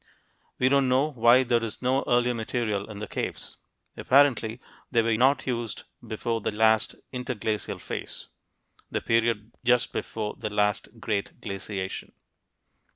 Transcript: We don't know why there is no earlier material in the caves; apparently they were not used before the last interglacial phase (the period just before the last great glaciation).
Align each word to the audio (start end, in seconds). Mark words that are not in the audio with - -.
We 0.57 0.67
don't 0.67 0.89
know 0.89 1.11
why 1.11 1.43
there 1.43 1.63
is 1.63 1.79
no 1.83 2.03
earlier 2.07 2.33
material 2.33 2.89
in 2.89 2.97
the 2.97 3.07
caves; 3.07 3.57
apparently 3.95 4.59
they 4.89 5.03
were 5.03 5.15
not 5.15 5.45
used 5.45 5.83
before 6.07 6.41
the 6.41 6.49
last 6.51 6.95
interglacial 7.11 7.77
phase 7.77 8.29
(the 8.89 9.01
period 9.01 9.51
just 9.63 9.93
before 9.93 10.37
the 10.39 10.49
last 10.49 10.99
great 10.99 11.39
glaciation). 11.39 12.13